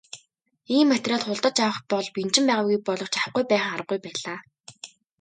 [0.75, 4.37] Ийм материал худалдаж авах бэл бэнчин байгаагүй боловч авахгүй байхын аргагүй байлаа.